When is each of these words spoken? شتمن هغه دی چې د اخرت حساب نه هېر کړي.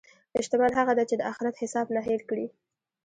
شتمن 0.45 0.71
هغه 0.79 0.93
دی 0.97 1.05
چې 1.09 1.15
د 1.17 1.21
اخرت 1.31 1.55
حساب 1.61 1.87
نه 1.95 2.01
هېر 2.07 2.21
کړي. 2.29 2.47